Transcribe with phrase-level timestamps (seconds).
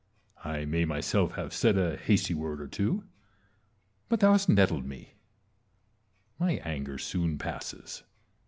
[0.43, 3.03] I may myself have said a hasty word or two;
[4.09, 5.13] but thou hast nettled me.
[6.39, 8.01] My anger soon passes.